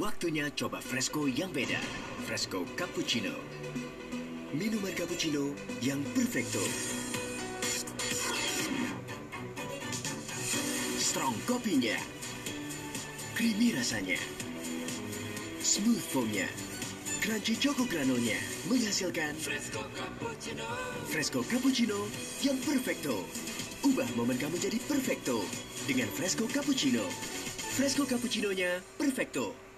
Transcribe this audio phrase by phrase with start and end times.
[0.00, 1.76] Waktunya coba Fresco yang beda.
[2.24, 3.36] Fresco Cappuccino.
[4.48, 5.52] Minuman cappuccino
[5.84, 6.56] yang perfecto.
[10.96, 12.00] Strong kopinya.
[13.36, 14.16] Creamy rasanya.
[15.60, 16.48] Smooth foamnya.
[17.20, 18.40] Crunchy choco Granonya
[18.72, 20.64] menghasilkan Fresco Cappuccino.
[21.12, 22.08] Fresco Cappuccino
[22.40, 23.28] yang perfecto.
[23.84, 25.44] Ubah momen kamu jadi perfecto
[25.84, 27.04] dengan Fresco Cappuccino.
[27.76, 29.69] Fresco Cappuccinonya perfecto.